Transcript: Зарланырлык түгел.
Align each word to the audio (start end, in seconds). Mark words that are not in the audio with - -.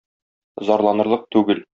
Зарланырлык 0.69 1.27
түгел. 1.37 1.65